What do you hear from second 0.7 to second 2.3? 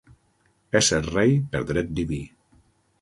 Ésser rei per dret diví.